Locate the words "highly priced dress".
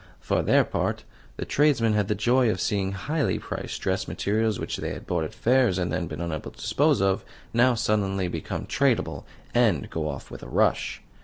2.93-4.07